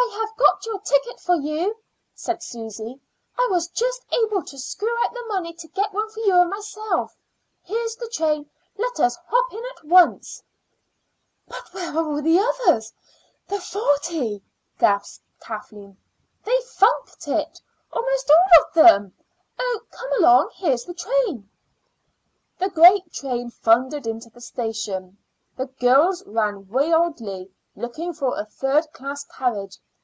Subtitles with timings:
[0.00, 1.76] "I have got your ticket for you,"
[2.14, 3.00] said Susy.
[3.36, 6.48] "I was just able to screw out the money to get one for you and
[6.50, 7.16] myself.
[7.62, 8.48] Here's the train;
[8.78, 10.42] let us hop in at once."
[11.46, 12.92] "But where are all the others
[13.48, 14.42] the forty?"
[14.78, 15.96] gasped Kathleen.
[16.44, 17.60] "They funked it,
[17.92, 19.14] almost all of them.
[19.58, 19.80] Oh!
[19.90, 21.48] come along; here's the train."
[22.58, 25.18] The great train thundered into the station.
[25.56, 29.76] The girls ran wildly looking for a third class carriage.